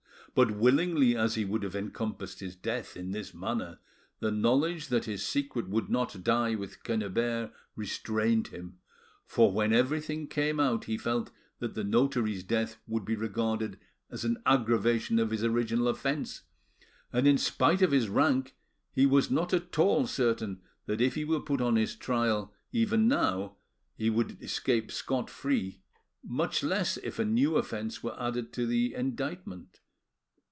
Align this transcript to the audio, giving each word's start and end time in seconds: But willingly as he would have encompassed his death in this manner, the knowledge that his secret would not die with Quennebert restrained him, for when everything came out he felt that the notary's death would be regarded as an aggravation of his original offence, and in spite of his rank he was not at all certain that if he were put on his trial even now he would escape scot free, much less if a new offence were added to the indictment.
But 0.33 0.51
willingly 0.55 1.13
as 1.13 1.35
he 1.35 1.43
would 1.43 1.61
have 1.61 1.75
encompassed 1.75 2.39
his 2.39 2.55
death 2.55 2.95
in 2.95 3.11
this 3.11 3.33
manner, 3.33 3.79
the 4.21 4.31
knowledge 4.31 4.87
that 4.87 5.03
his 5.03 5.27
secret 5.27 5.67
would 5.67 5.89
not 5.89 6.23
die 6.23 6.55
with 6.55 6.81
Quennebert 6.85 7.51
restrained 7.75 8.47
him, 8.47 8.79
for 9.25 9.51
when 9.51 9.73
everything 9.73 10.29
came 10.29 10.57
out 10.57 10.85
he 10.85 10.97
felt 10.97 11.31
that 11.59 11.75
the 11.75 11.83
notary's 11.83 12.43
death 12.45 12.77
would 12.87 13.03
be 13.03 13.17
regarded 13.17 13.77
as 14.09 14.23
an 14.23 14.37
aggravation 14.45 15.19
of 15.19 15.31
his 15.31 15.43
original 15.43 15.89
offence, 15.89 16.43
and 17.11 17.27
in 17.27 17.37
spite 17.37 17.81
of 17.81 17.91
his 17.91 18.07
rank 18.07 18.55
he 18.93 19.05
was 19.05 19.29
not 19.29 19.51
at 19.53 19.77
all 19.77 20.07
certain 20.07 20.61
that 20.85 21.01
if 21.01 21.15
he 21.15 21.25
were 21.25 21.41
put 21.41 21.59
on 21.59 21.75
his 21.75 21.93
trial 21.93 22.53
even 22.71 23.05
now 23.05 23.57
he 23.97 24.09
would 24.09 24.41
escape 24.41 24.93
scot 24.93 25.29
free, 25.29 25.81
much 26.23 26.63
less 26.63 26.95
if 27.03 27.19
a 27.19 27.25
new 27.25 27.57
offence 27.57 28.01
were 28.01 28.15
added 28.17 28.53
to 28.53 28.65
the 28.65 28.93
indictment. 28.93 29.81